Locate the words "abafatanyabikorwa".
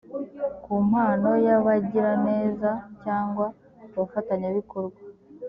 3.95-4.99